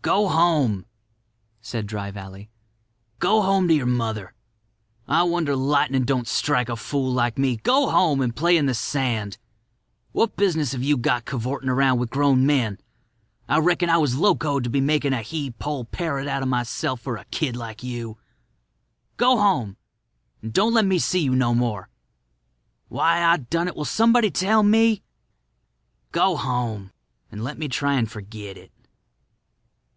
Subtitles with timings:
[0.00, 0.86] "Go home,"
[1.60, 2.48] said Dry Valley.
[3.18, 4.32] "Go home to your mother.
[5.06, 7.56] I wonder lightnin' don't strike a fool like me.
[7.56, 9.36] Go home and play in the sand.
[10.12, 12.78] What business have you got cavortin' around with grown men?
[13.50, 17.02] I reckon I was locoed to be makin' a he poll parrot out of myself
[17.02, 18.16] for a kid like you.
[19.18, 19.76] Go home
[20.40, 21.90] and don't let me see you no more.
[22.88, 25.02] Why I done it, will somebody tell me?
[26.12, 26.92] Go home,
[27.30, 28.72] and let me try and forget it."